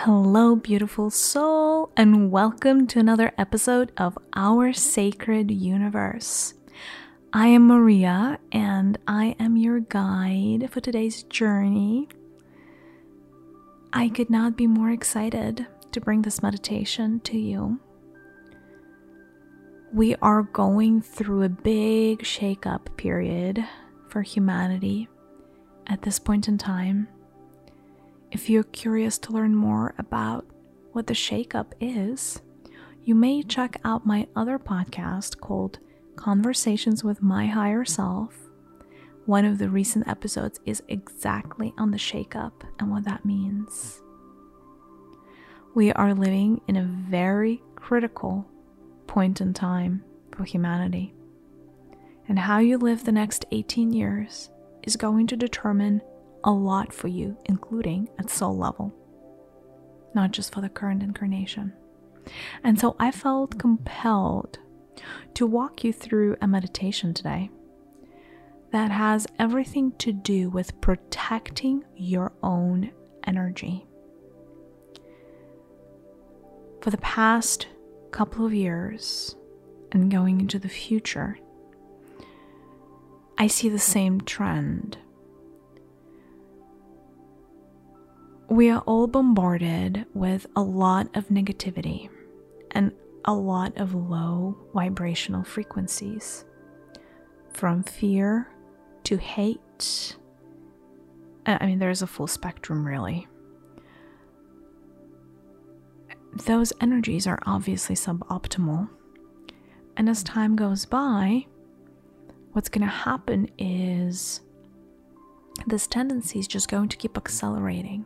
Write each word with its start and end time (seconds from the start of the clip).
Hello, 0.00 0.54
beautiful 0.54 1.08
soul, 1.08 1.90
and 1.96 2.30
welcome 2.30 2.86
to 2.86 2.98
another 2.98 3.32
episode 3.38 3.92
of 3.96 4.18
Our 4.34 4.74
Sacred 4.74 5.50
Universe. 5.50 6.52
I 7.32 7.46
am 7.46 7.66
Maria, 7.66 8.38
and 8.52 8.98
I 9.08 9.34
am 9.40 9.56
your 9.56 9.80
guide 9.80 10.68
for 10.70 10.80
today's 10.80 11.22
journey. 11.22 12.08
I 13.90 14.10
could 14.10 14.28
not 14.28 14.54
be 14.54 14.66
more 14.66 14.90
excited 14.90 15.66
to 15.92 16.00
bring 16.02 16.20
this 16.20 16.42
meditation 16.42 17.20
to 17.20 17.38
you. 17.38 17.80
We 19.94 20.14
are 20.16 20.42
going 20.42 21.00
through 21.00 21.42
a 21.42 21.48
big 21.48 22.22
shake-up 22.22 22.90
period 22.98 23.64
for 24.08 24.20
humanity 24.20 25.08
at 25.86 26.02
this 26.02 26.18
point 26.18 26.48
in 26.48 26.58
time. 26.58 27.08
If 28.32 28.50
you're 28.50 28.64
curious 28.64 29.18
to 29.18 29.32
learn 29.32 29.54
more 29.54 29.94
about 29.98 30.46
what 30.92 31.06
the 31.06 31.14
shake-up 31.14 31.74
is, 31.80 32.40
you 33.04 33.14
may 33.14 33.42
check 33.42 33.80
out 33.84 34.04
my 34.04 34.26
other 34.34 34.58
podcast 34.58 35.38
called 35.40 35.78
Conversations 36.16 37.04
with 37.04 37.22
My 37.22 37.46
Higher 37.46 37.84
Self. 37.84 38.34
One 39.26 39.44
of 39.44 39.58
the 39.58 39.68
recent 39.68 40.08
episodes 40.08 40.58
is 40.66 40.82
exactly 40.88 41.72
on 41.78 41.92
the 41.92 41.98
shake-up 41.98 42.64
and 42.80 42.90
what 42.90 43.04
that 43.04 43.24
means. 43.24 44.02
We 45.74 45.92
are 45.92 46.12
living 46.12 46.60
in 46.66 46.76
a 46.76 46.82
very 47.08 47.62
critical 47.76 48.44
point 49.06 49.40
in 49.40 49.54
time 49.54 50.02
for 50.32 50.42
humanity. 50.42 51.14
And 52.28 52.40
how 52.40 52.58
you 52.58 52.76
live 52.76 53.04
the 53.04 53.12
next 53.12 53.44
18 53.52 53.92
years 53.92 54.50
is 54.82 54.96
going 54.96 55.28
to 55.28 55.36
determine 55.36 56.02
a 56.44 56.50
lot 56.50 56.92
for 56.92 57.08
you, 57.08 57.36
including 57.46 58.08
at 58.18 58.30
soul 58.30 58.56
level, 58.56 58.94
not 60.14 60.30
just 60.32 60.52
for 60.52 60.60
the 60.60 60.68
current 60.68 61.02
incarnation. 61.02 61.72
And 62.64 62.78
so 62.78 62.96
I 62.98 63.10
felt 63.10 63.58
compelled 63.58 64.58
to 65.34 65.46
walk 65.46 65.84
you 65.84 65.92
through 65.92 66.36
a 66.40 66.46
meditation 66.46 67.14
today 67.14 67.50
that 68.72 68.90
has 68.90 69.26
everything 69.38 69.92
to 69.92 70.12
do 70.12 70.50
with 70.50 70.80
protecting 70.80 71.84
your 71.94 72.32
own 72.42 72.90
energy. 73.24 73.86
For 76.80 76.90
the 76.90 76.98
past 76.98 77.68
couple 78.10 78.44
of 78.46 78.54
years 78.54 79.36
and 79.92 80.10
going 80.10 80.40
into 80.40 80.58
the 80.58 80.68
future, 80.68 81.38
I 83.38 83.46
see 83.46 83.68
the 83.68 83.78
same 83.78 84.20
trend. 84.20 84.98
We 88.48 88.70
are 88.70 88.80
all 88.80 89.06
bombarded 89.06 90.06
with 90.14 90.46
a 90.54 90.62
lot 90.62 91.08
of 91.16 91.28
negativity 91.28 92.08
and 92.70 92.92
a 93.24 93.34
lot 93.34 93.76
of 93.76 93.94
low 93.94 94.56
vibrational 94.72 95.42
frequencies, 95.42 96.44
from 97.50 97.82
fear 97.82 98.48
to 99.04 99.16
hate. 99.16 100.16
Uh, 101.44 101.58
I 101.60 101.66
mean, 101.66 101.78
there's 101.78 102.02
a 102.02 102.06
full 102.06 102.28
spectrum, 102.28 102.86
really 102.86 103.26
those 106.44 106.72
energies 106.80 107.26
are 107.26 107.38
obviously 107.46 107.94
suboptimal. 107.96 108.88
And 109.96 110.08
as 110.08 110.22
time 110.22 110.56
goes 110.56 110.84
by, 110.84 111.46
what's 112.52 112.68
going 112.68 112.86
to 112.86 112.92
happen 112.92 113.48
is 113.58 114.40
this 115.66 115.86
tendency 115.86 116.38
is 116.38 116.46
just 116.46 116.68
going 116.68 116.88
to 116.90 116.96
keep 116.96 117.16
accelerating. 117.16 118.04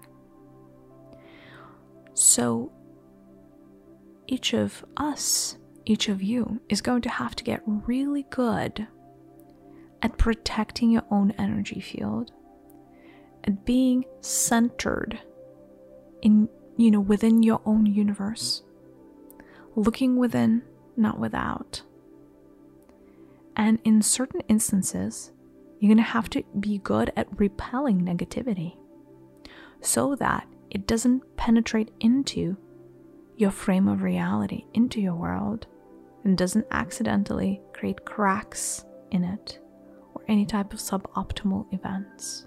So 2.14 2.72
each 4.26 4.52
of 4.52 4.84
us, 4.96 5.56
each 5.84 6.08
of 6.08 6.22
you, 6.22 6.60
is 6.68 6.80
going 6.80 7.02
to 7.02 7.08
have 7.08 7.34
to 7.36 7.44
get 7.44 7.62
really 7.64 8.26
good 8.30 8.86
at 10.02 10.18
protecting 10.18 10.90
your 10.90 11.04
own 11.10 11.32
energy 11.32 11.80
field, 11.80 12.32
at 13.44 13.64
being 13.64 14.04
centered 14.20 15.20
in 16.22 16.48
you 16.80 16.90
know, 16.90 17.00
within 17.00 17.42
your 17.42 17.60
own 17.66 17.84
universe. 17.84 18.62
Looking 19.76 20.16
within, 20.16 20.62
not 20.96 21.18
without. 21.18 21.82
And 23.54 23.78
in 23.84 24.00
certain 24.00 24.40
instances, 24.48 25.30
you're 25.78 25.90
going 25.90 26.02
to 26.02 26.12
have 26.12 26.30
to 26.30 26.42
be 26.58 26.78
good 26.78 27.12
at 27.16 27.38
repelling 27.38 28.00
negativity 28.00 28.78
so 29.82 30.14
that 30.14 30.46
it 30.70 30.86
doesn't 30.86 31.36
penetrate 31.36 31.90
into 32.00 32.56
your 33.36 33.50
frame 33.50 33.88
of 33.88 34.02
reality, 34.02 34.64
into 34.74 35.00
your 35.00 35.14
world, 35.14 35.66
and 36.24 36.36
doesn't 36.36 36.66
accidentally 36.70 37.60
create 37.72 38.04
cracks 38.04 38.84
in 39.10 39.24
it 39.24 39.58
or 40.14 40.22
any 40.28 40.44
type 40.44 40.72
of 40.72 40.78
suboptimal 40.78 41.72
events. 41.72 42.46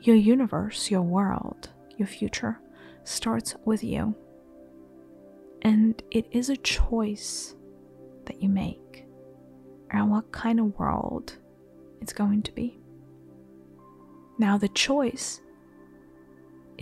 Your 0.00 0.16
universe, 0.16 0.90
your 0.90 1.02
world, 1.02 1.70
your 1.96 2.08
future 2.08 2.58
starts 3.04 3.54
with 3.64 3.84
you. 3.84 4.16
And 5.60 6.02
it 6.10 6.26
is 6.32 6.48
a 6.48 6.56
choice 6.56 7.54
that 8.24 8.42
you 8.42 8.48
make 8.48 9.04
around 9.92 10.10
what 10.10 10.32
kind 10.32 10.58
of 10.58 10.76
world 10.78 11.36
it's 12.00 12.12
going 12.12 12.42
to 12.42 12.52
be. 12.52 12.78
Now, 14.38 14.56
the 14.56 14.68
choice 14.68 15.41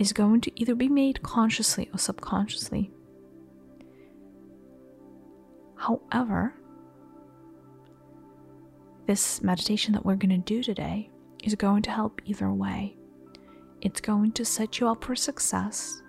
is 0.01 0.13
going 0.13 0.41
to 0.41 0.51
either 0.59 0.73
be 0.73 0.89
made 0.89 1.21
consciously 1.21 1.87
or 1.93 1.99
subconsciously. 1.99 2.89
However, 5.75 6.55
this 9.05 9.43
meditation 9.43 9.93
that 9.93 10.03
we're 10.03 10.15
going 10.15 10.31
to 10.31 10.37
do 10.39 10.63
today 10.63 11.11
is 11.43 11.53
going 11.53 11.83
to 11.83 11.91
help 11.91 12.19
either 12.25 12.51
way. 12.51 12.97
It's 13.81 14.01
going 14.01 14.31
to 14.31 14.43
set 14.43 14.79
you 14.79 14.87
up 14.87 15.03
for 15.03 15.15
success 15.15 16.01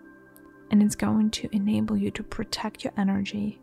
and 0.71 0.83
it's 0.83 0.97
going 0.97 1.31
to 1.33 1.51
enable 1.53 1.99
you 1.99 2.11
to 2.13 2.23
protect 2.23 2.85
your 2.85 2.95
energy 2.97 3.61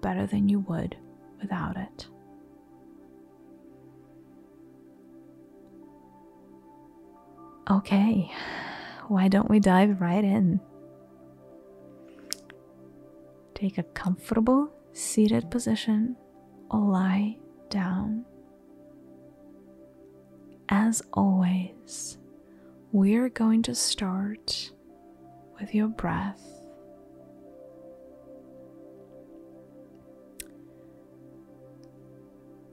better 0.00 0.28
than 0.28 0.48
you 0.48 0.60
would 0.60 0.96
without 1.40 1.76
it. 1.76 2.06
Okay, 7.68 8.30
why 9.08 9.28
don't 9.28 9.50
we 9.50 9.60
dive 9.60 10.00
right 10.00 10.24
in? 10.24 10.60
Take 13.54 13.78
a 13.78 13.82
comfortable 13.82 14.70
seated 14.92 15.50
position 15.50 16.16
or 16.70 16.80
lie 16.80 17.36
down. 17.70 18.24
As 20.68 21.02
always, 21.12 22.18
we're 22.92 23.28
going 23.28 23.62
to 23.62 23.74
start 23.74 24.72
with 25.60 25.74
your 25.74 25.88
breath. 25.88 26.40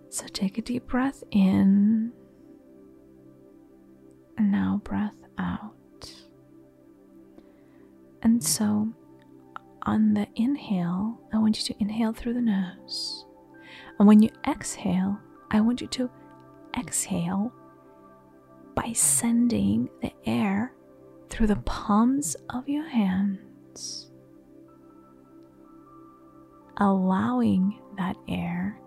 So 0.09 0.25
take 0.28 0.57
a 0.57 0.62
deep 0.62 0.88
breath 0.88 1.23
in 1.31 2.12
and 4.38 4.51
now 4.51 4.81
breath 4.84 5.16
out. 5.38 5.73
And 8.21 8.44
so 8.44 8.89
on 9.83 10.13
the 10.13 10.27
inhale, 10.36 11.19
I 11.33 11.38
want 11.38 11.57
you 11.57 11.74
to 11.74 11.81
inhale 11.81 12.13
through 12.13 12.33
the 12.33 12.42
nose. 12.42 13.25
And 13.98 14.07
when 14.07 14.21
you 14.21 14.30
exhale, 14.48 15.19
I 15.51 15.62
want 15.62 15.81
you 15.81 15.88
to 15.88 16.10
exhale 16.77 17.54
by 18.75 18.94
sending 18.94 19.89
the 20.01 20.12
air 20.25 20.74
through 21.30 21.48
the 21.48 21.56
palms 21.57 22.36
of 22.50 22.68
your 22.68 22.88
hands, 22.88 24.12
allowing 26.77 27.80
that 27.98 28.15
air 28.27 28.80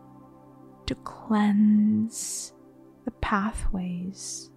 to 0.86 0.94
cleanse 0.96 2.52
the 3.04 3.10
pathways 3.12 4.50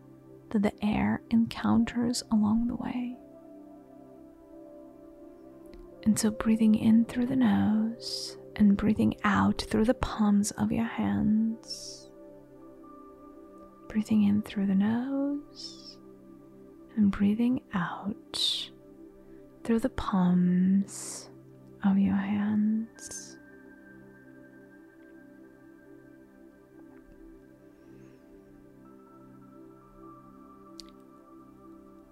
that 0.49 0.63
the 0.63 0.73
air 0.85 1.21
encounters 1.31 2.23
along 2.31 2.67
the 2.67 2.75
way. 2.75 3.17
And 6.05 6.17
so, 6.17 6.31
breathing 6.31 6.75
in 6.75 7.05
through 7.05 7.25
the 7.25 7.35
nose 7.35 8.37
and 8.55 8.77
breathing 8.77 9.15
out 9.23 9.65
through 9.69 9.85
the 9.85 9.93
palms 9.95 10.51
of 10.51 10.71
your 10.71 10.85
hands 10.85 12.05
breathing 13.95 14.23
in 14.23 14.41
through 14.41 14.65
the 14.65 14.75
nose 14.75 15.97
and 16.97 17.09
breathing 17.09 17.61
out 17.73 18.69
through 19.63 19.79
the 19.79 19.87
palms 19.87 21.29
of 21.81 21.97
your 21.97 22.15
hands. 22.15 23.37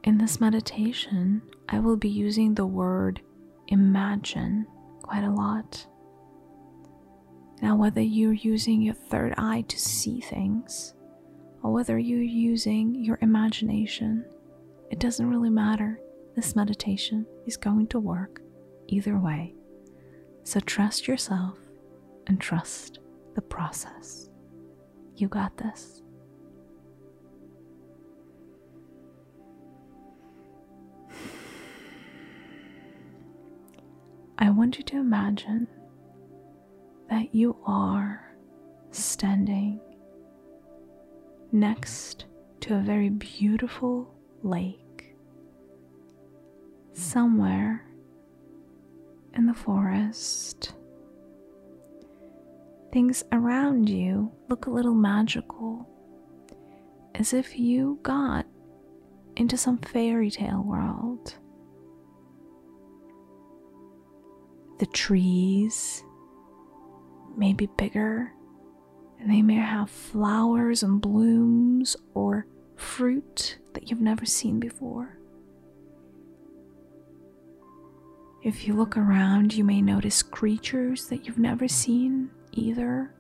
in 0.05 0.17
this 0.17 0.39
meditation, 0.39 1.41
I 1.67 1.79
will 1.79 1.97
be 1.97 2.09
using 2.09 2.55
the 2.55 2.65
word 2.65 3.21
imagine 3.67 4.67
quite 5.01 5.23
a 5.23 5.31
lot. 5.31 5.85
Now, 7.61 7.75
whether 7.75 8.01
you're 8.01 8.33
using 8.33 8.81
your 8.81 8.93
third 8.93 9.33
eye 9.37 9.63
to 9.67 9.79
see 9.79 10.19
things 10.19 10.93
or 11.61 11.71
whether 11.71 11.97
you're 11.97 12.21
using 12.21 12.95
your 12.95 13.17
imagination, 13.21 14.25
it 14.91 14.99
doesn't 14.99 15.29
really 15.29 15.49
matter. 15.49 15.99
This 16.35 16.55
meditation 16.55 17.25
is 17.47 17.57
going 17.57 17.87
to 17.87 17.99
work 17.99 18.41
either 18.87 19.17
way. 19.17 19.55
So 20.43 20.59
trust 20.59 21.07
yourself 21.07 21.57
and 22.27 22.39
trust 22.39 22.99
the 23.35 23.41
process. 23.41 24.29
You 25.15 25.27
got 25.27 25.55
this. 25.57 26.02
I 34.43 34.49
want 34.49 34.77
you 34.77 34.83
to 34.83 34.97
imagine 34.97 35.69
that 37.09 37.33
you 37.33 37.55
are 37.65 38.35
standing 38.91 39.79
next 41.53 42.25
to 42.59 42.75
a 42.75 42.81
very 42.81 43.07
beautiful 43.07 44.13
lake 44.41 45.15
somewhere 46.91 47.85
in 49.33 49.45
the 49.45 49.53
forest. 49.53 50.73
Things 52.91 53.23
around 53.31 53.87
you 53.87 54.29
look 54.49 54.65
a 54.65 54.71
little 54.71 54.93
magical, 54.93 55.87
as 57.15 57.31
if 57.31 57.57
you 57.57 57.97
got 58.03 58.45
into 59.37 59.55
some 59.55 59.77
fairy 59.77 60.29
tale 60.29 60.63
world. 60.63 61.37
The 64.83 64.87
trees 64.87 66.03
may 67.37 67.53
be 67.53 67.69
bigger 67.77 68.33
and 69.17 69.31
they 69.31 69.41
may 69.41 69.55
have 69.55 69.89
flowers 69.89 70.83
and 70.83 70.99
blooms 70.99 71.95
or 72.13 72.47
fruit 72.75 73.59
that 73.75 73.89
you've 73.89 74.01
never 74.01 74.25
seen 74.25 74.59
before. 74.59 75.17
If 78.43 78.67
you 78.67 78.73
look 78.73 78.97
around, 78.97 79.53
you 79.53 79.63
may 79.63 79.81
notice 79.81 80.21
creatures 80.21 81.05
that 81.05 81.25
you've 81.25 81.39
never 81.39 81.69
seen 81.69 82.29
either. 82.51 83.15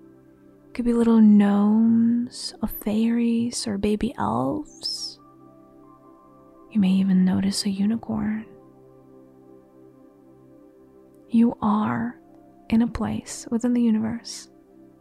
It 0.67 0.73
could 0.73 0.83
be 0.83 0.91
little 0.91 1.21
gnomes, 1.21 2.53
or 2.61 2.67
fairies, 2.67 3.65
or 3.65 3.77
baby 3.77 4.13
elves. 4.17 5.17
You 6.71 6.81
may 6.81 6.91
even 6.91 7.23
notice 7.23 7.65
a 7.65 7.69
unicorn. 7.69 8.47
You 11.33 11.57
are 11.63 12.19
in 12.69 12.83
a 12.83 12.87
place 12.87 13.47
within 13.49 13.73
the 13.73 13.81
universe 13.81 14.49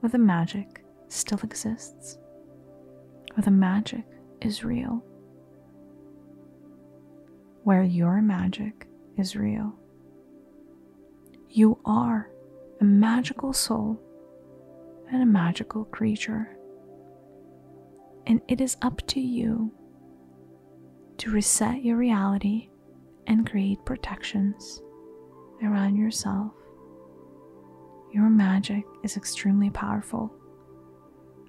where 0.00 0.08
the 0.08 0.16
magic 0.16 0.82
still 1.08 1.38
exists, 1.44 2.16
where 3.34 3.42
the 3.42 3.50
magic 3.50 4.06
is 4.40 4.64
real, 4.64 5.04
where 7.64 7.82
your 7.82 8.22
magic 8.22 8.88
is 9.18 9.36
real. 9.36 9.74
You 11.50 11.78
are 11.84 12.30
a 12.80 12.84
magical 12.84 13.52
soul 13.52 14.00
and 15.12 15.22
a 15.22 15.26
magical 15.26 15.84
creature. 15.84 16.56
And 18.26 18.40
it 18.48 18.62
is 18.62 18.78
up 18.80 19.06
to 19.08 19.20
you 19.20 19.70
to 21.18 21.30
reset 21.30 21.84
your 21.84 21.98
reality 21.98 22.70
and 23.26 23.46
create 23.46 23.84
protections 23.84 24.80
around 25.64 25.96
yourself. 25.96 26.52
Your 28.12 28.28
magic 28.28 28.84
is 29.02 29.16
extremely 29.16 29.70
powerful. 29.70 30.32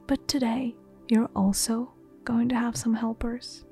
But 0.07 0.27
today, 0.27 0.75
you're 1.09 1.29
also 1.35 1.93
going 2.23 2.49
to 2.49 2.55
have 2.55 2.75
some 2.75 2.93
helpers. 2.93 3.65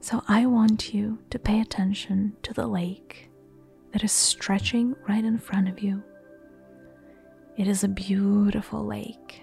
So 0.00 0.22
I 0.28 0.46
want 0.46 0.92
you 0.92 1.18
to 1.30 1.38
pay 1.38 1.60
attention 1.60 2.36
to 2.42 2.52
the 2.52 2.66
lake 2.66 3.30
that 3.92 4.04
is 4.04 4.12
stretching 4.12 4.94
right 5.08 5.24
in 5.24 5.38
front 5.38 5.68
of 5.68 5.80
you. 5.80 6.02
It 7.56 7.68
is 7.68 7.84
a 7.84 7.88
beautiful 7.88 8.84
lake. 8.84 9.42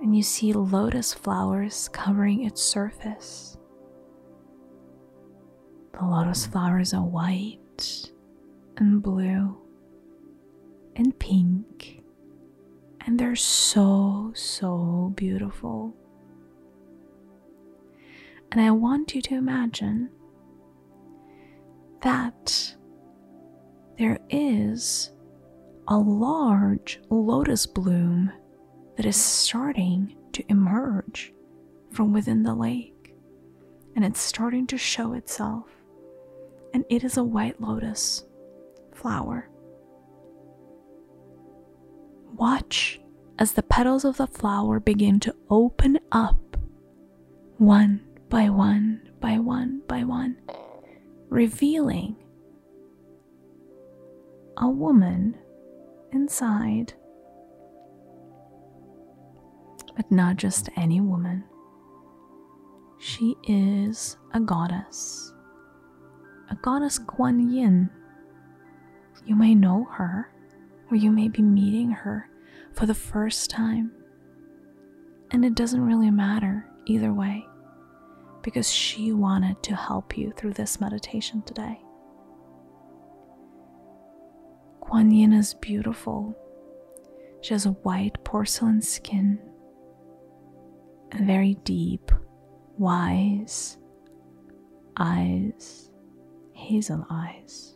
And 0.00 0.16
you 0.16 0.22
see 0.22 0.52
lotus 0.52 1.12
flowers 1.12 1.88
covering 1.92 2.44
its 2.44 2.62
surface. 2.62 3.56
The 5.92 6.04
lotus 6.04 6.46
flowers 6.46 6.94
are 6.94 7.04
white 7.04 8.10
and 8.76 9.02
blue 9.02 9.56
and 10.96 11.18
pink, 11.18 12.02
and 13.02 13.18
they're 13.18 13.36
so, 13.36 14.32
so 14.34 15.12
beautiful. 15.16 15.94
And 18.50 18.60
I 18.60 18.70
want 18.70 19.14
you 19.14 19.22
to 19.22 19.34
imagine 19.34 20.10
that 22.02 22.74
there 23.98 24.18
is 24.28 25.10
a 25.88 25.96
large 25.96 27.00
lotus 27.10 27.66
bloom 27.66 28.32
that 28.96 29.06
is 29.06 29.16
starting 29.16 30.16
to 30.32 30.44
emerge 30.48 31.32
from 31.90 32.12
within 32.12 32.42
the 32.42 32.54
lake, 32.54 33.14
and 33.94 34.04
it's 34.04 34.20
starting 34.20 34.66
to 34.68 34.78
show 34.78 35.12
itself. 35.12 35.68
And 36.74 36.84
it 36.88 37.04
is 37.04 37.16
a 37.16 37.24
white 37.24 37.60
lotus 37.60 38.24
flower. 38.92 39.48
Watch 42.34 43.00
as 43.38 43.52
the 43.52 43.62
petals 43.62 44.04
of 44.04 44.16
the 44.16 44.26
flower 44.26 44.80
begin 44.80 45.20
to 45.20 45.34
open 45.50 45.98
up 46.12 46.56
one 47.58 48.00
by 48.28 48.48
one 48.48 49.10
by 49.20 49.38
one 49.38 49.82
by 49.86 50.04
one, 50.04 50.36
revealing 51.28 52.16
a 54.56 54.68
woman 54.68 55.36
inside. 56.12 56.94
But 59.94 60.10
not 60.10 60.36
just 60.36 60.70
any 60.76 61.00
woman. 61.00 61.44
She 62.98 63.36
is 63.46 64.16
a 64.32 64.40
goddess. 64.40 65.34
A 66.52 66.54
goddess 66.56 66.98
Quan 66.98 67.50
Yin. 67.50 67.88
You 69.24 69.34
may 69.34 69.54
know 69.54 69.84
her, 69.92 70.30
or 70.90 70.96
you 70.98 71.10
may 71.10 71.28
be 71.28 71.40
meeting 71.40 71.90
her 71.90 72.28
for 72.74 72.84
the 72.84 72.94
first 72.94 73.48
time. 73.48 73.90
And 75.30 75.46
it 75.46 75.54
doesn't 75.54 75.80
really 75.80 76.10
matter 76.10 76.66
either 76.84 77.14
way 77.14 77.42
because 78.42 78.70
she 78.70 79.12
wanted 79.12 79.62
to 79.62 79.74
help 79.74 80.18
you 80.18 80.30
through 80.36 80.52
this 80.52 80.78
meditation 80.78 81.40
today. 81.42 81.80
Quan 84.80 85.10
Yin 85.10 85.32
is 85.32 85.54
beautiful. 85.54 86.36
She 87.40 87.54
has 87.54 87.64
a 87.64 87.70
white 87.70 88.22
porcelain 88.24 88.82
skin 88.82 89.38
and 91.12 91.26
very 91.26 91.54
deep, 91.64 92.12
wise 92.76 93.78
eyes, 94.98 95.81
hazel 96.62 97.04
eyes. 97.10 97.74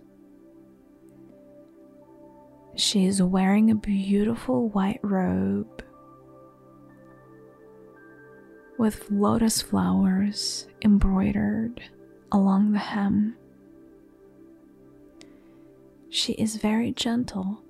She 2.76 3.06
is 3.06 3.22
wearing 3.22 3.70
a 3.70 3.74
beautiful 3.74 4.68
white 4.68 5.00
robe 5.02 5.82
with 8.78 9.10
lotus 9.10 9.62
flowers 9.62 10.66
embroidered 10.82 11.82
along 12.30 12.72
the 12.72 12.78
hem. 12.78 13.36
She 16.10 16.34
is 16.34 16.56
very 16.56 16.92
gentle, 16.92 17.62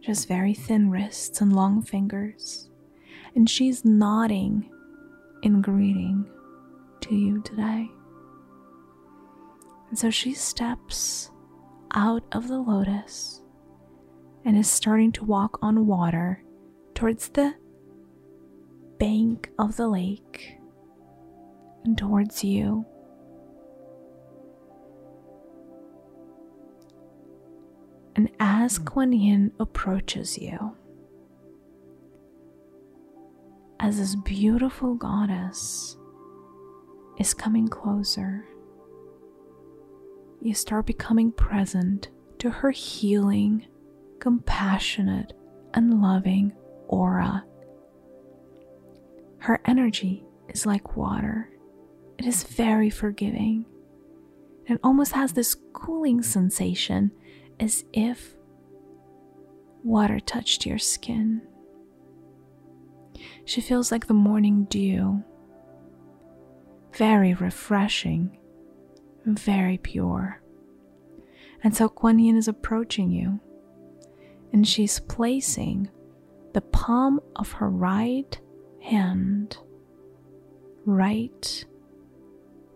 just 0.00 0.28
very 0.28 0.54
thin 0.54 0.90
wrists 0.90 1.40
and 1.40 1.54
long 1.54 1.82
fingers, 1.82 2.70
and 3.34 3.50
she's 3.50 3.84
nodding 3.84 4.70
in 5.42 5.60
greeting 5.60 6.24
to 7.00 7.14
you 7.14 7.42
today. 7.42 7.90
And 9.88 9.98
so 9.98 10.10
she 10.10 10.34
steps 10.34 11.30
out 11.92 12.24
of 12.32 12.48
the 12.48 12.58
lotus 12.58 13.42
and 14.44 14.56
is 14.56 14.70
starting 14.70 15.12
to 15.12 15.24
walk 15.24 15.58
on 15.62 15.86
water 15.86 16.42
towards 16.94 17.28
the 17.28 17.54
bank 18.98 19.50
of 19.58 19.76
the 19.76 19.88
lake 19.88 20.56
and 21.84 21.96
towards 21.96 22.42
you. 22.42 22.84
And 28.16 28.30
as 28.40 28.78
Quan 28.78 29.12
Yin 29.12 29.52
approaches 29.60 30.38
you, 30.38 30.74
as 33.78 33.98
this 33.98 34.16
beautiful 34.16 34.94
goddess 34.94 35.98
is 37.18 37.34
coming 37.34 37.68
closer, 37.68 38.46
you 40.46 40.54
start 40.54 40.86
becoming 40.86 41.32
present 41.32 42.08
to 42.38 42.48
her 42.48 42.70
healing, 42.70 43.66
compassionate, 44.20 45.32
and 45.74 46.00
loving 46.00 46.52
aura. 46.86 47.44
Her 49.38 49.60
energy 49.64 50.24
is 50.48 50.64
like 50.64 50.96
water, 50.96 51.50
it 52.18 52.26
is 52.26 52.44
very 52.44 52.90
forgiving. 52.90 53.66
It 54.66 54.80
almost 54.82 55.12
has 55.12 55.32
this 55.32 55.56
cooling 55.72 56.22
sensation 56.22 57.10
as 57.60 57.84
if 57.92 58.34
water 59.84 60.18
touched 60.18 60.64
your 60.64 60.78
skin. 60.78 61.42
She 63.44 63.60
feels 63.60 63.92
like 63.92 64.06
the 64.06 64.14
morning 64.14 64.64
dew, 64.64 65.22
very 66.92 67.34
refreshing, 67.34 68.38
very 69.26 69.78
pure. 69.78 70.40
And 71.62 71.76
so 71.76 71.88
Quan 71.88 72.18
Yin 72.18 72.36
is 72.36 72.48
approaching 72.48 73.10
you, 73.10 73.40
and 74.52 74.66
she's 74.66 75.00
placing 75.00 75.90
the 76.54 76.60
palm 76.60 77.20
of 77.34 77.52
her 77.52 77.68
right 77.68 78.40
hand 78.80 79.58
right 80.86 81.64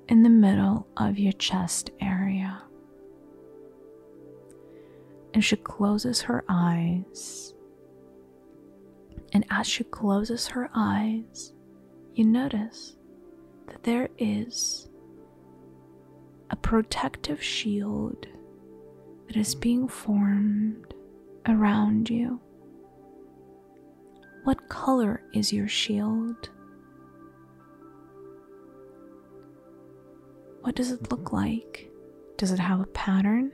in 0.09 0.23
the 0.25 0.29
middle 0.29 0.87
of 0.97 1.19
your 1.19 1.33
chest 1.33 1.91
area. 2.01 2.63
And 5.33 5.45
she 5.45 5.57
closes 5.57 6.23
her 6.23 6.45
eyes. 6.49 7.55
And 9.33 9.47
as 9.51 9.69
she 9.69 9.85
closes 9.85 10.49
her 10.49 10.69
eyes, 10.75 11.55
you 12.15 12.25
notice 12.25 12.97
that 13.69 13.85
there 13.85 14.09
is 14.19 14.90
a 16.51 16.57
protective 16.57 17.43
shield 17.43 18.27
that 19.27 19.37
is 19.37 19.55
being 19.55 19.87
formed 19.89 20.93
around 21.47 22.11
you. 22.11 22.41
What 24.45 24.69
color 24.69 25.23
is 25.33 25.53
your 25.53 25.69
shield? 25.69 26.51
What 30.63 30.75
does 30.75 30.91
it 30.91 31.11
look 31.11 31.33
like? 31.33 31.91
Does 32.37 32.51
it 32.51 32.59
have 32.59 32.81
a 32.81 32.87
pattern 32.87 33.53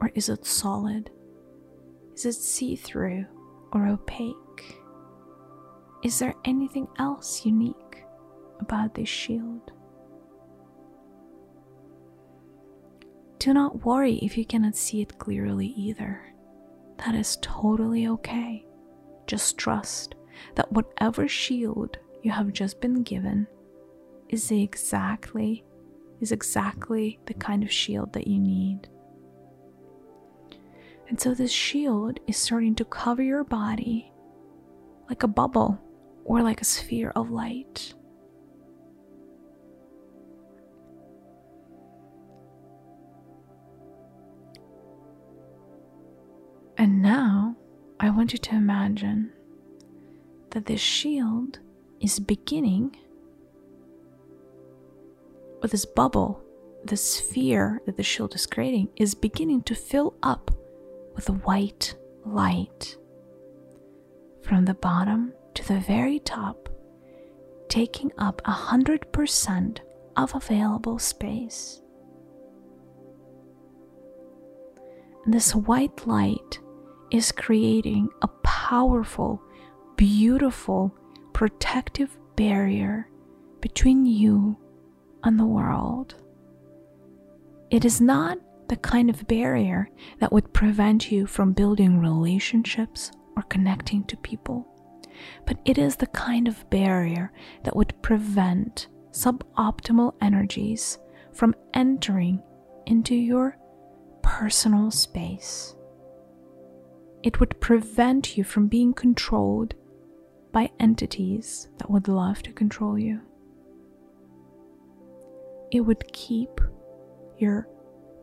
or 0.00 0.10
is 0.14 0.28
it 0.28 0.46
solid? 0.46 1.10
Is 2.14 2.24
it 2.26 2.34
see 2.34 2.76
through 2.76 3.26
or 3.72 3.86
opaque? 3.86 4.80
Is 6.02 6.18
there 6.18 6.34
anything 6.44 6.86
else 6.98 7.44
unique 7.44 8.04
about 8.60 8.94
this 8.94 9.08
shield? 9.08 9.72
Do 13.38 13.52
not 13.52 13.84
worry 13.84 14.16
if 14.16 14.36
you 14.36 14.44
cannot 14.44 14.76
see 14.76 15.02
it 15.02 15.18
clearly 15.18 15.68
either. 15.68 16.34
That 16.98 17.14
is 17.14 17.38
totally 17.42 18.08
okay. 18.08 18.66
Just 19.26 19.58
trust 19.58 20.14
that 20.54 20.70
whatever 20.72 21.28
shield 21.28 21.98
you 22.22 22.30
have 22.30 22.52
just 22.52 22.80
been 22.80 23.02
given 23.02 23.46
is 24.28 24.50
exactly 24.50 25.64
is 26.20 26.32
exactly 26.32 27.18
the 27.26 27.34
kind 27.34 27.62
of 27.62 27.70
shield 27.70 28.12
that 28.14 28.26
you 28.26 28.38
need. 28.38 28.88
And 31.08 31.20
so 31.20 31.34
this 31.34 31.52
shield 31.52 32.18
is 32.26 32.36
starting 32.36 32.74
to 32.76 32.84
cover 32.84 33.22
your 33.22 33.44
body 33.44 34.12
like 35.08 35.22
a 35.22 35.28
bubble 35.28 35.78
or 36.24 36.42
like 36.42 36.60
a 36.60 36.64
sphere 36.64 37.12
of 37.14 37.30
light. 37.30 37.94
And 46.86 47.02
now 47.02 47.56
I 47.98 48.10
want 48.10 48.32
you 48.32 48.38
to 48.38 48.54
imagine 48.54 49.32
that 50.50 50.66
this 50.66 50.80
shield 50.80 51.58
is 52.00 52.20
beginning 52.20 52.96
or 55.60 55.68
this 55.68 55.84
bubble, 55.84 56.44
the 56.84 56.96
sphere 56.96 57.80
that 57.86 57.96
the 57.96 58.04
shield 58.04 58.36
is 58.36 58.46
creating, 58.46 58.90
is 58.94 59.16
beginning 59.16 59.62
to 59.62 59.74
fill 59.74 60.14
up 60.22 60.52
with 61.16 61.28
white 61.28 61.96
light 62.24 62.96
from 64.42 64.64
the 64.64 64.74
bottom 64.74 65.32
to 65.54 65.66
the 65.66 65.80
very 65.80 66.20
top, 66.20 66.68
taking 67.68 68.12
up 68.16 68.40
a 68.44 68.52
hundred 68.52 69.10
percent 69.10 69.80
of 70.16 70.36
available 70.36 71.00
space. 71.00 71.82
And 75.24 75.34
this 75.34 75.52
white 75.52 76.06
light 76.06 76.60
is 77.10 77.32
creating 77.32 78.08
a 78.22 78.28
powerful, 78.42 79.42
beautiful, 79.96 80.94
protective 81.32 82.16
barrier 82.36 83.08
between 83.60 84.06
you 84.06 84.56
and 85.24 85.38
the 85.38 85.46
world. 85.46 86.14
It 87.70 87.84
is 87.84 88.00
not 88.00 88.38
the 88.68 88.76
kind 88.76 89.08
of 89.10 89.26
barrier 89.26 89.88
that 90.18 90.32
would 90.32 90.52
prevent 90.52 91.12
you 91.12 91.26
from 91.26 91.52
building 91.52 92.00
relationships 92.00 93.12
or 93.36 93.42
connecting 93.44 94.04
to 94.04 94.16
people, 94.18 94.66
but 95.46 95.58
it 95.64 95.78
is 95.78 95.96
the 95.96 96.06
kind 96.08 96.48
of 96.48 96.68
barrier 96.70 97.32
that 97.64 97.76
would 97.76 98.00
prevent 98.02 98.88
suboptimal 99.12 100.14
energies 100.20 100.98
from 101.32 101.54
entering 101.74 102.42
into 102.86 103.14
your 103.14 103.56
personal 104.22 104.90
space. 104.90 105.75
It 107.26 107.40
would 107.40 107.60
prevent 107.60 108.38
you 108.38 108.44
from 108.44 108.68
being 108.68 108.94
controlled 108.94 109.74
by 110.52 110.70
entities 110.80 111.68
that 111.76 111.90
would 111.90 112.08
love 112.08 112.40
to 112.44 112.52
control 112.52 112.98
you 112.98 113.20
it 115.70 115.80
would 115.80 116.12
keep 116.12 116.60
your 117.38 117.68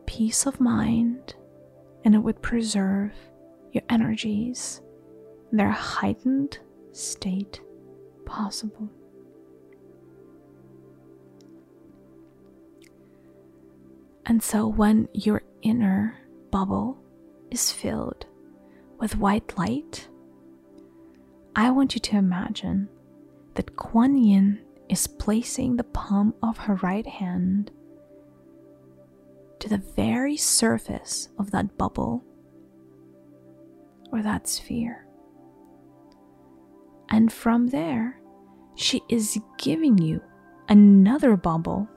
peace 0.06 0.46
of 0.46 0.60
mind 0.60 1.34
and 2.04 2.14
it 2.14 2.18
would 2.18 2.42
preserve 2.42 3.12
your 3.72 3.82
energies 3.88 4.80
in 5.50 5.58
their 5.58 5.70
heightened 5.70 6.58
state 6.92 7.60
possible. 8.24 8.88
And 14.26 14.42
so, 14.42 14.66
when 14.66 15.08
your 15.12 15.42
inner 15.62 16.16
bubble 16.50 16.98
is 17.50 17.70
filled 17.70 18.24
with 19.04 19.18
white 19.18 19.58
light, 19.58 20.08
I 21.54 21.70
want 21.70 21.94
you 21.94 22.00
to 22.00 22.16
imagine 22.16 22.88
that 23.54 23.76
Quan 23.76 24.16
Yin 24.16 24.60
is 24.88 25.06
placing 25.06 25.76
the 25.76 25.84
palm 25.84 26.32
of 26.42 26.56
her 26.56 26.76
right 26.76 27.06
hand 27.06 27.70
to 29.58 29.68
the 29.68 29.76
very 29.76 30.38
surface 30.38 31.28
of 31.38 31.50
that 31.50 31.76
bubble 31.76 32.24
or 34.10 34.22
that 34.22 34.48
sphere. 34.48 35.06
And 37.10 37.30
from 37.30 37.66
there, 37.66 38.18
she 38.74 39.02
is 39.10 39.38
giving 39.58 39.98
you 39.98 40.22
another 40.70 41.36
bubble 41.36 41.90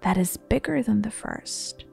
that 0.00 0.16
is 0.16 0.38
bigger 0.38 0.82
than 0.82 1.02
the 1.02 1.10
first. 1.10 1.84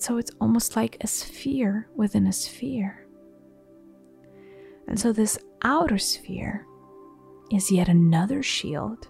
So 0.00 0.16
it's 0.16 0.32
almost 0.40 0.76
like 0.76 0.96
a 1.02 1.06
sphere 1.06 1.86
within 1.94 2.26
a 2.26 2.32
sphere. 2.32 3.06
And 4.88 4.98
so, 4.98 5.12
this 5.12 5.38
outer 5.62 5.98
sphere 5.98 6.66
is 7.52 7.70
yet 7.70 7.88
another 7.88 8.42
shield, 8.42 9.08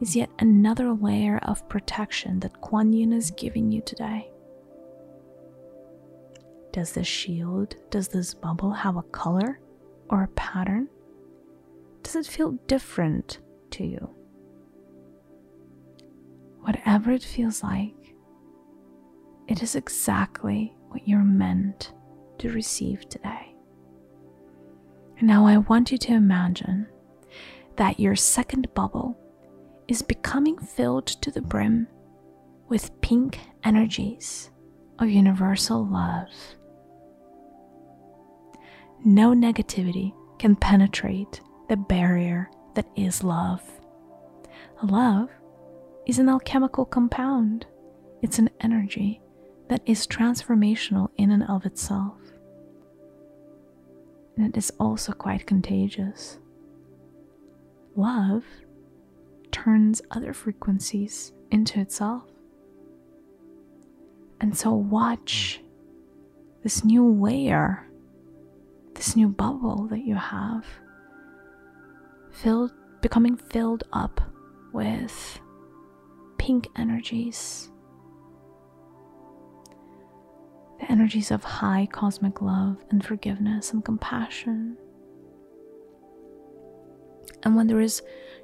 is 0.00 0.16
yet 0.16 0.30
another 0.38 0.92
layer 0.94 1.38
of 1.42 1.68
protection 1.68 2.40
that 2.40 2.60
Quan 2.62 2.94
Yin 2.94 3.12
is 3.12 3.30
giving 3.30 3.70
you 3.70 3.82
today. 3.82 4.30
Does 6.72 6.92
this 6.92 7.06
shield, 7.06 7.76
does 7.90 8.08
this 8.08 8.32
bubble 8.32 8.72
have 8.72 8.96
a 8.96 9.02
color 9.02 9.60
or 10.08 10.22
a 10.22 10.28
pattern? 10.28 10.88
Does 12.02 12.16
it 12.16 12.26
feel 12.26 12.52
different 12.66 13.40
to 13.72 13.84
you? 13.84 14.08
Whatever 16.62 17.12
it 17.12 17.22
feels 17.22 17.62
like, 17.62 17.94
it 19.48 19.62
is 19.62 19.74
exactly 19.74 20.74
what 20.88 21.08
you're 21.08 21.24
meant 21.24 21.92
to 22.38 22.52
receive 22.52 23.08
today. 23.08 23.54
Now 25.20 25.46
I 25.46 25.56
want 25.56 25.90
you 25.90 25.98
to 25.98 26.12
imagine 26.12 26.86
that 27.76 27.98
your 27.98 28.14
second 28.14 28.72
bubble 28.74 29.18
is 29.88 30.02
becoming 30.02 30.58
filled 30.58 31.06
to 31.06 31.30
the 31.30 31.40
brim 31.40 31.88
with 32.68 33.00
pink 33.00 33.40
energies 33.64 34.50
of 34.98 35.08
universal 35.08 35.84
love. 35.84 36.28
No 39.04 39.32
negativity 39.32 40.12
can 40.38 40.56
penetrate 40.56 41.40
the 41.68 41.76
barrier 41.76 42.50
that 42.74 42.86
is 42.96 43.24
love. 43.24 43.62
Love 44.82 45.30
is 46.06 46.18
an 46.18 46.28
alchemical 46.28 46.84
compound, 46.84 47.66
it's 48.22 48.38
an 48.38 48.50
energy 48.60 49.20
that 49.68 49.82
is 49.86 50.06
transformational 50.06 51.10
in 51.16 51.30
and 51.30 51.42
of 51.44 51.66
itself. 51.66 52.16
And 54.36 54.46
it 54.46 54.56
is 54.56 54.72
also 54.78 55.12
quite 55.12 55.46
contagious. 55.46 56.38
Love 57.96 58.44
turns 59.50 60.00
other 60.10 60.32
frequencies 60.32 61.32
into 61.50 61.80
itself. 61.80 62.24
And 64.40 64.56
so, 64.56 64.72
watch 64.72 65.60
this 66.62 66.84
new 66.84 67.08
layer, 67.08 67.86
this 68.94 69.16
new 69.16 69.28
bubble 69.28 69.88
that 69.88 70.04
you 70.04 70.14
have, 70.14 70.64
filled, 72.30 72.72
becoming 73.00 73.36
filled 73.36 73.84
up 73.92 74.20
with 74.72 75.40
pink 76.38 76.68
energies. 76.76 77.70
Energies 80.88 81.30
of 81.30 81.44
high 81.44 81.86
cosmic 81.92 82.40
love 82.40 82.82
and 82.90 83.04
forgiveness 83.04 83.72
and 83.72 83.84
compassion. 83.84 84.76
And 87.42 87.54
when 87.54 87.66
there 87.66 87.80
is 87.80 88.02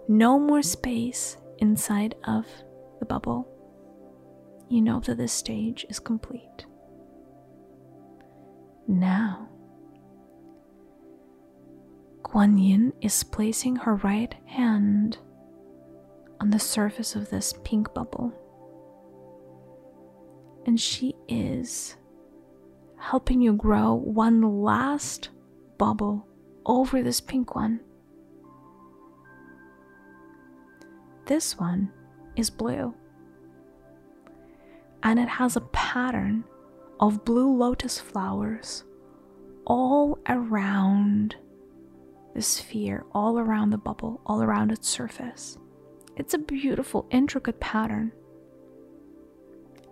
no 0.09 0.39
more 0.39 0.63
space 0.63 1.39
inside 1.59 2.15
of 2.25 2.47
the 3.01 3.07
bubble, 3.07 3.49
you 4.69 4.83
know 4.83 5.01
that 5.01 5.17
this 5.17 5.33
stage 5.33 5.87
is 5.89 5.99
complete. 5.99 6.67
Now, 8.87 9.49
Quan 12.23 12.59
Yin 12.59 12.93
is 13.01 13.23
placing 13.25 13.77
her 13.77 13.97
right 13.97 14.35
hand 14.47 15.19
on 16.41 16.51
the 16.51 16.59
surface 16.59 17.15
of 17.15 17.31
this 17.31 17.55
pink 17.65 17.95
bubble. 17.95 18.33
And 20.67 20.79
she 20.81 21.15
is 21.29 21.97
helping 23.05 23.43
you 23.43 23.53
grow 23.53 23.93
one 23.93 24.63
last 24.63 25.29
bubble 25.77 26.27
over 26.65 27.03
this 27.03 27.21
pink 27.21 27.55
one. 27.55 27.79
This 31.27 31.59
one 31.59 31.93
is 32.35 32.49
blue. 32.49 32.95
And 35.03 35.19
it 35.19 35.29
has 35.29 35.55
a 35.55 35.61
pattern 35.61 36.45
of 36.99 37.27
blue 37.27 37.55
lotus 37.55 38.01
flowers 38.01 38.85
all 39.67 40.19
around 40.27 41.37
the 42.35 42.41
sphere, 42.41 43.05
all 43.13 43.39
around 43.39 43.69
the 43.69 43.79
bubble, 43.79 44.23
all 44.25 44.43
around 44.43 44.73
its 44.73 44.89
surface. 44.89 45.59
It's 46.17 46.33
a 46.33 46.39
beautiful, 46.39 47.07
intricate 47.11 47.61
pattern. 47.61 48.13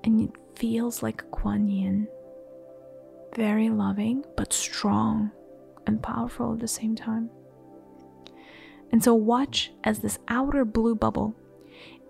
And 0.02 0.22
it 0.22 0.30
feels 0.56 1.02
like 1.02 1.30
Quan 1.30 1.68
Yin. 1.68 2.08
Very 3.34 3.70
loving, 3.70 4.24
but 4.36 4.52
strong 4.52 5.30
and 5.86 6.02
powerful 6.02 6.52
at 6.52 6.60
the 6.60 6.68
same 6.68 6.94
time. 6.94 7.30
And 8.90 9.02
so, 9.02 9.14
watch 9.14 9.72
as 9.84 10.00
this 10.00 10.18
outer 10.28 10.64
blue 10.64 10.94
bubble 10.94 11.34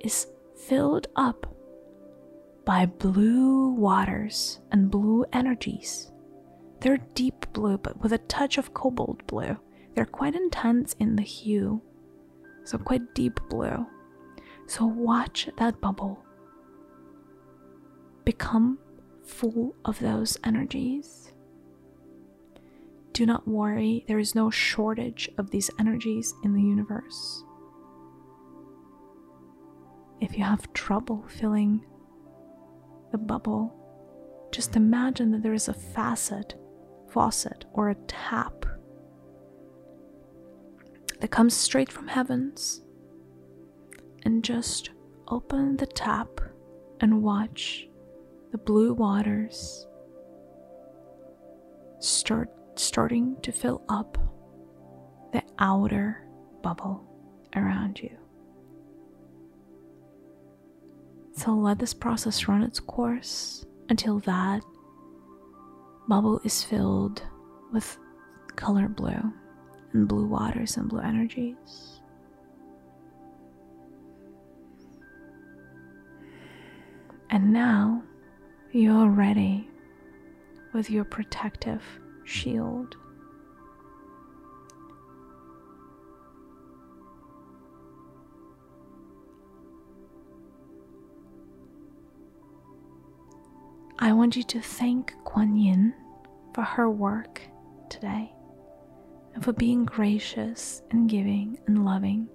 is 0.00 0.26
filled 0.56 1.06
up 1.14 1.54
by 2.64 2.86
blue 2.86 3.70
waters 3.70 4.60
and 4.72 4.90
blue 4.90 5.24
energies. 5.32 6.10
They're 6.80 6.98
deep 7.14 7.46
blue, 7.52 7.78
but 7.78 8.02
with 8.02 8.12
a 8.12 8.18
touch 8.18 8.58
of 8.58 8.74
cobalt 8.74 9.24
blue. 9.28 9.56
They're 9.94 10.04
quite 10.04 10.34
intense 10.34 10.94
in 10.98 11.16
the 11.16 11.22
hue, 11.22 11.82
so 12.64 12.78
quite 12.78 13.14
deep 13.14 13.38
blue. 13.48 13.86
So, 14.66 14.86
watch 14.86 15.48
that 15.58 15.80
bubble 15.80 16.24
become 18.24 18.78
full 19.24 19.74
of 19.84 19.98
those 19.98 20.38
energies. 20.44 21.32
Do 23.12 23.26
not 23.26 23.46
worry, 23.46 24.04
there 24.08 24.18
is 24.18 24.34
no 24.34 24.50
shortage 24.50 25.28
of 25.38 25.50
these 25.50 25.70
energies 25.78 26.34
in 26.44 26.54
the 26.54 26.62
universe. 26.62 27.44
If 30.20 30.38
you 30.38 30.44
have 30.44 30.72
trouble 30.72 31.24
filling 31.28 31.84
the 33.10 33.18
bubble, 33.18 33.74
just 34.50 34.76
imagine 34.76 35.30
that 35.32 35.42
there 35.42 35.52
is 35.52 35.68
a 35.68 35.74
facet, 35.74 36.54
faucet, 37.10 37.64
or 37.72 37.90
a 37.90 37.96
tap 38.06 38.64
that 41.20 41.30
comes 41.30 41.54
straight 41.54 41.90
from 41.90 42.08
heavens. 42.08 42.82
And 44.24 44.44
just 44.44 44.90
open 45.26 45.76
the 45.76 45.86
tap 45.86 46.40
and 47.00 47.22
watch 47.22 47.88
the 48.52 48.58
blue 48.58 48.92
waters 48.92 49.86
start 52.00 52.50
starting 52.76 53.34
to 53.40 53.50
fill 53.50 53.82
up 53.88 54.18
the 55.32 55.42
outer 55.58 56.22
bubble 56.62 57.02
around 57.56 57.98
you. 57.98 58.10
So 61.34 61.52
let 61.54 61.78
this 61.78 61.94
process 61.94 62.46
run 62.46 62.62
its 62.62 62.78
course 62.78 63.64
until 63.88 64.20
that 64.20 64.62
bubble 66.06 66.38
is 66.44 66.62
filled 66.62 67.22
with 67.72 67.98
color 68.54 68.86
blue 68.86 69.32
and 69.94 70.06
blue 70.06 70.26
waters 70.26 70.76
and 70.76 70.90
blue 70.90 71.00
energies. 71.00 72.00
And 77.30 77.50
now 77.50 78.02
you're 78.72 79.10
ready 79.10 79.68
with 80.72 80.88
your 80.88 81.04
protective 81.04 81.82
shield. 82.24 82.96
I 93.98 94.12
want 94.14 94.36
you 94.36 94.42
to 94.42 94.60
thank 94.60 95.14
Quan 95.24 95.54
Yin 95.56 95.92
for 96.54 96.62
her 96.62 96.90
work 96.90 97.42
today 97.90 98.32
and 99.34 99.44
for 99.44 99.52
being 99.52 99.84
gracious 99.84 100.82
and 100.90 101.10
giving 101.10 101.58
and 101.66 101.84
loving. 101.84 102.26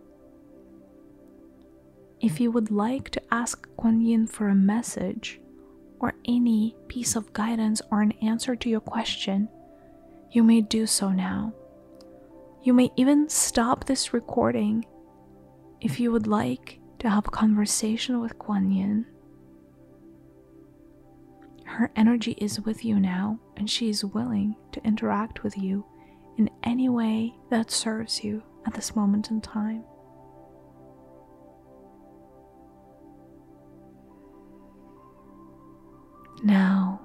If 2.21 2.39
you 2.39 2.51
would 2.51 2.69
like 2.69 3.09
to 3.09 3.21
ask 3.31 3.67
Quan 3.75 4.01
Yin 4.01 4.27
for 4.27 4.49
a 4.49 4.55
message 4.55 5.41
or 5.99 6.13
any 6.25 6.75
piece 6.87 7.15
of 7.15 7.33
guidance 7.33 7.81
or 7.91 8.01
an 8.01 8.11
answer 8.21 8.55
to 8.55 8.69
your 8.69 8.79
question, 8.79 9.49
you 10.31 10.43
may 10.43 10.61
do 10.61 10.85
so 10.85 11.09
now. 11.11 11.53
You 12.63 12.73
may 12.73 12.91
even 12.95 13.29
stop 13.29 13.85
this 13.85 14.13
recording 14.13 14.85
if 15.81 15.99
you 15.99 16.11
would 16.11 16.27
like 16.27 16.79
to 16.99 17.09
have 17.09 17.27
a 17.27 17.31
conversation 17.31 18.19
with 18.19 18.37
Quan 18.37 18.71
Yin. 18.71 19.05
Her 21.65 21.91
energy 21.95 22.31
is 22.39 22.61
with 22.61 22.83
you 22.83 22.99
now, 22.99 23.39
and 23.55 23.69
she 23.69 23.89
is 23.89 24.03
willing 24.03 24.55
to 24.71 24.83
interact 24.85 25.43
with 25.43 25.57
you 25.57 25.85
in 26.37 26.49
any 26.63 26.89
way 26.89 27.35
that 27.49 27.71
serves 27.71 28.23
you 28.23 28.43
at 28.65 28.73
this 28.73 28.95
moment 28.95 29.31
in 29.31 29.41
time. 29.41 29.83
Now, 36.47 37.01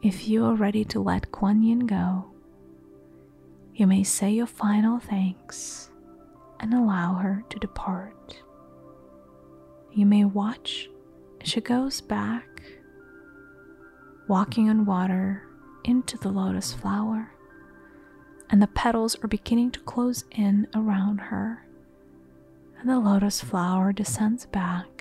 if 0.00 0.26
you 0.26 0.46
are 0.46 0.54
ready 0.54 0.86
to 0.86 1.00
let 1.00 1.30
Quan 1.30 1.62
Yin 1.62 1.80
go, 1.80 2.24
you 3.74 3.86
may 3.86 4.02
say 4.04 4.30
your 4.30 4.46
final 4.46 4.98
thanks 4.98 5.90
and 6.60 6.72
allow 6.72 7.16
her 7.16 7.44
to 7.50 7.58
depart. 7.58 8.42
You 9.92 10.06
may 10.06 10.24
watch 10.24 10.88
as 11.42 11.50
she 11.50 11.60
goes 11.60 12.00
back, 12.00 12.62
walking 14.28 14.70
on 14.70 14.86
water 14.86 15.42
into 15.84 16.16
the 16.16 16.30
lotus 16.30 16.72
flower 16.72 17.32
and 18.48 18.62
the 18.62 18.68
petals 18.68 19.14
are 19.22 19.28
beginning 19.28 19.72
to 19.72 19.80
close 19.80 20.24
in 20.30 20.66
around 20.74 21.18
her, 21.18 21.66
and 22.80 22.88
the 22.88 22.98
lotus 22.98 23.42
flower 23.42 23.92
descends 23.92 24.46
back 24.46 24.97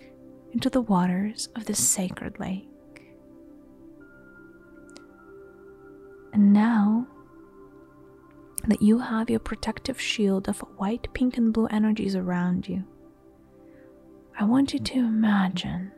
into 0.58 0.72
the 0.72 0.82
waters 0.82 1.50
of 1.56 1.66
this 1.66 1.78
sacred 1.78 2.40
lake. 2.40 2.68
And 6.34 6.52
now 6.52 7.06
that 8.68 8.82
you 8.82 8.98
have 8.98 9.30
your 9.30 9.40
protective 9.40 10.02
shield 10.02 10.50
of 10.50 10.62
white, 10.78 11.14
pink, 11.14 11.38
and 11.38 11.54
blue 11.54 11.68
energies 11.68 12.16
around 12.16 12.68
you, 12.68 12.84
I 14.40 14.46
want 14.46 14.74
you 14.74 14.80
to 14.80 14.98
imagine 14.98 15.92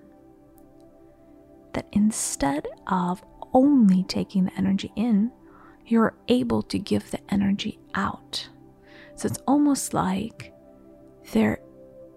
that 1.71 1.87
instead 1.93 2.67
of 2.87 3.23
only 3.53 4.03
taking 4.03 4.43
the 4.43 4.57
energy 4.57 4.91
in, 4.97 5.31
you're 5.85 6.17
able 6.27 6.63
to 6.63 6.77
give 6.77 7.11
the 7.11 7.21
energy 7.33 7.79
out. 7.95 8.49
So 9.15 9.27
it's 9.27 9.39
almost 9.47 9.93
like 9.93 10.53
there 11.31 11.61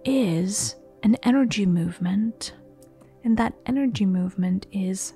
is 0.05 0.75
an 1.03 1.17
energy 1.23 1.67
movement, 1.67 2.55
and 3.25 3.37
that 3.37 3.55
energy 3.67 4.07
movement 4.07 4.67
is 4.73 5.15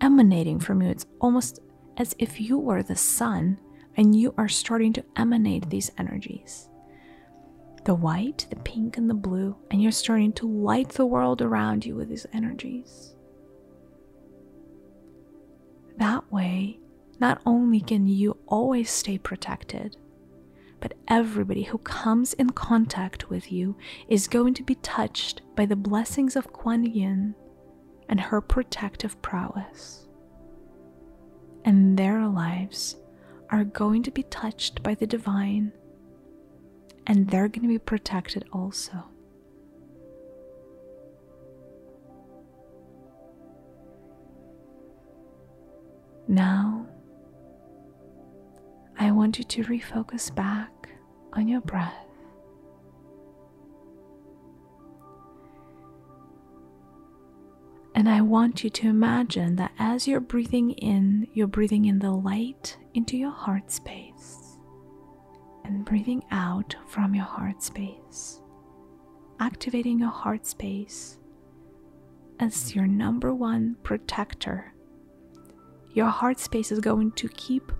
emanating 0.00 0.60
from 0.60 0.82
you. 0.82 0.90
It's 0.90 1.06
almost 1.20 1.60
as 1.96 2.14
if 2.18 2.40
you 2.40 2.58
were 2.58 2.82
the 2.82 2.96
sun 2.96 3.60
and 3.96 4.14
you 4.14 4.34
are 4.36 4.48
starting 4.48 4.92
to 4.94 5.04
emanate 5.16 5.70
these 5.70 5.90
energies 5.98 6.68
the 7.84 7.94
white, 7.94 8.46
the 8.48 8.56
pink, 8.56 8.96
and 8.96 9.10
the 9.10 9.14
blue, 9.14 9.54
and 9.70 9.82
you're 9.82 9.92
starting 9.92 10.32
to 10.32 10.48
light 10.48 10.88
the 10.90 11.04
world 11.04 11.42
around 11.42 11.84
you 11.84 11.94
with 11.94 12.08
these 12.08 12.26
energies. 12.32 13.14
That 15.98 16.32
way, 16.32 16.78
not 17.20 17.42
only 17.44 17.80
can 17.80 18.06
you 18.06 18.38
always 18.46 18.90
stay 18.90 19.18
protected, 19.18 19.98
but 20.84 20.92
everybody 21.08 21.62
who 21.62 21.78
comes 21.78 22.34
in 22.34 22.50
contact 22.50 23.30
with 23.30 23.50
you 23.50 23.74
is 24.06 24.28
going 24.28 24.52
to 24.52 24.62
be 24.62 24.74
touched 24.74 25.40
by 25.56 25.64
the 25.64 25.74
blessings 25.74 26.36
of 26.36 26.52
Quan 26.52 26.84
Yin 26.84 27.34
and 28.06 28.20
her 28.20 28.42
protective 28.42 29.22
prowess. 29.22 30.06
And 31.64 31.98
their 31.98 32.26
lives 32.28 32.96
are 33.48 33.64
going 33.64 34.02
to 34.02 34.10
be 34.10 34.24
touched 34.24 34.82
by 34.82 34.94
the 34.94 35.06
divine, 35.06 35.72
and 37.06 37.30
they're 37.30 37.48
going 37.48 37.62
to 37.62 37.68
be 37.68 37.78
protected 37.78 38.44
also. 38.52 39.04
Now, 46.28 46.86
I 48.98 49.10
want 49.12 49.38
you 49.38 49.44
to 49.44 49.64
refocus 49.64 50.34
back 50.34 50.73
on 51.34 51.48
your 51.48 51.60
breath. 51.60 51.94
And 57.96 58.08
I 58.08 58.22
want 58.22 58.64
you 58.64 58.70
to 58.70 58.88
imagine 58.88 59.56
that 59.56 59.72
as 59.78 60.08
you're 60.08 60.20
breathing 60.20 60.72
in, 60.72 61.28
you're 61.32 61.46
breathing 61.46 61.84
in 61.84 62.00
the 62.00 62.10
light 62.10 62.76
into 62.92 63.16
your 63.16 63.30
heart 63.30 63.70
space 63.70 64.58
and 65.64 65.84
breathing 65.84 66.24
out 66.30 66.74
from 66.86 67.14
your 67.14 67.24
heart 67.24 67.62
space, 67.62 68.40
activating 69.38 70.00
your 70.00 70.10
heart 70.10 70.44
space 70.44 71.18
as 72.40 72.74
your 72.74 72.86
number 72.86 73.32
one 73.32 73.76
protector. 73.84 74.74
Your 75.92 76.08
heart 76.08 76.40
space 76.40 76.72
is 76.72 76.80
going 76.80 77.12
to 77.12 77.28
keep 77.28 77.70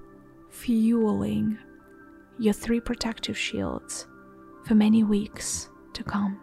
fueling 0.49 1.59
your 2.39 2.53
three 2.53 2.81
protective 2.81 3.39
shields 3.39 4.07
for 4.65 4.75
many 4.75 5.05
weeks 5.05 5.69
to 5.93 6.03
come. 6.03 6.41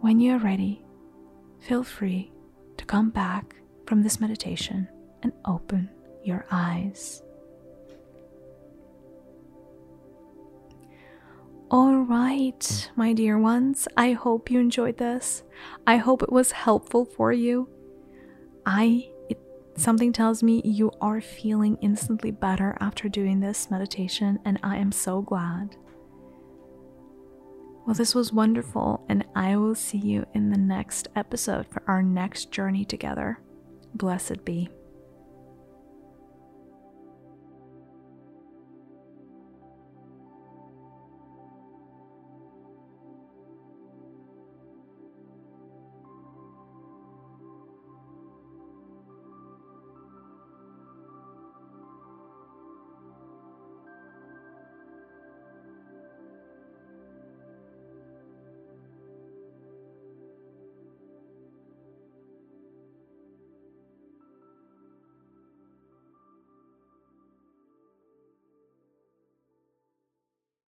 When 0.00 0.20
you're 0.20 0.38
ready, 0.38 0.84
feel 1.58 1.82
free 1.82 2.32
to 2.76 2.84
come 2.84 3.10
back 3.10 3.56
from 3.86 4.02
this 4.02 4.20
meditation 4.20 4.88
and 5.22 5.32
open 5.44 5.88
your 6.24 6.46
eyes. 6.50 7.22
All 11.68 11.96
right, 11.96 12.90
my 12.94 13.12
dear 13.12 13.38
ones, 13.38 13.88
I 13.96 14.12
hope 14.12 14.50
you 14.50 14.60
enjoyed 14.60 14.98
this. 14.98 15.42
I 15.86 15.96
hope 15.96 16.22
it 16.22 16.30
was 16.30 16.52
helpful 16.52 17.04
for 17.04 17.32
you. 17.32 17.68
I 18.64 19.10
Something 19.76 20.12
tells 20.12 20.42
me 20.42 20.62
you 20.64 20.90
are 21.00 21.20
feeling 21.20 21.76
instantly 21.82 22.30
better 22.30 22.76
after 22.80 23.08
doing 23.08 23.40
this 23.40 23.70
meditation, 23.70 24.38
and 24.44 24.58
I 24.62 24.78
am 24.78 24.90
so 24.90 25.20
glad. 25.20 25.76
Well, 27.86 27.94
this 27.94 28.14
was 28.14 28.32
wonderful, 28.32 29.04
and 29.08 29.24
I 29.34 29.56
will 29.56 29.74
see 29.74 29.98
you 29.98 30.24
in 30.34 30.50
the 30.50 30.58
next 30.58 31.08
episode 31.14 31.66
for 31.68 31.82
our 31.86 32.02
next 32.02 32.50
journey 32.50 32.84
together. 32.84 33.38
Blessed 33.94 34.44
be. 34.44 34.70